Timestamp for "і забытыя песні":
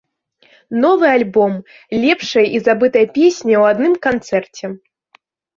2.55-3.53